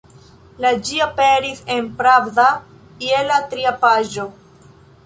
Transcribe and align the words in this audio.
La 0.65 0.71
ĝi 0.87 0.97
aperis 1.05 1.61
en 1.75 1.91
«Pravda» 2.01 2.47
je 3.11 3.25
la 3.31 3.39
tria 3.55 3.77
paĝo. 3.87 4.29